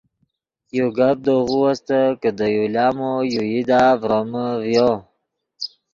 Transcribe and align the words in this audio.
یو 0.77 0.87
گپ 0.97 1.17
دے 1.25 1.35
غو 1.49 1.59
استت 1.71 2.11
کہ 2.21 2.29
دے 2.37 2.45
یو 2.55 2.65
لامو 2.75 3.11
یو 3.33 3.43
ایدا 3.51 3.81
ڤرومے 4.01 4.45
ڤیو 4.61 4.89